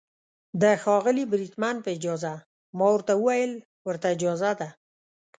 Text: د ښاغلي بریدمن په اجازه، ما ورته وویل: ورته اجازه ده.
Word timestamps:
د 0.61 0.63
ښاغلي 0.83 1.23
بریدمن 1.31 1.75
په 1.81 1.89
اجازه، 1.97 2.33
ما 2.77 2.87
ورته 2.93 3.13
وویل: 3.17 3.53
ورته 3.87 4.07
اجازه 4.15 4.51
ده. 4.59 4.69